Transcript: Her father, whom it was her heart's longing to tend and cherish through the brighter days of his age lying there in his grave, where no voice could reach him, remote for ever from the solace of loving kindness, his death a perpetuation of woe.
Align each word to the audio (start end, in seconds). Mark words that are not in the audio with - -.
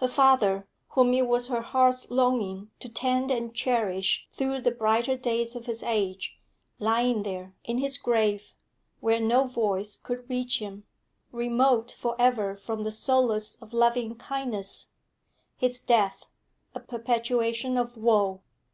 Her 0.00 0.08
father, 0.08 0.68
whom 0.90 1.14
it 1.14 1.26
was 1.26 1.46
her 1.46 1.62
heart's 1.62 2.10
longing 2.10 2.70
to 2.78 2.90
tend 2.90 3.30
and 3.30 3.54
cherish 3.54 4.28
through 4.30 4.60
the 4.60 4.70
brighter 4.70 5.16
days 5.16 5.56
of 5.56 5.64
his 5.64 5.82
age 5.82 6.38
lying 6.78 7.22
there 7.22 7.54
in 7.64 7.78
his 7.78 7.96
grave, 7.96 8.54
where 9.00 9.18
no 9.18 9.46
voice 9.46 9.96
could 9.96 10.28
reach 10.28 10.58
him, 10.58 10.84
remote 11.30 11.90
for 11.98 12.14
ever 12.20 12.54
from 12.54 12.84
the 12.84 12.92
solace 12.92 13.54
of 13.62 13.72
loving 13.72 14.14
kindness, 14.16 14.88
his 15.56 15.80
death 15.80 16.26
a 16.74 16.78
perpetuation 16.80 17.78
of 17.78 17.96
woe. 17.96 18.42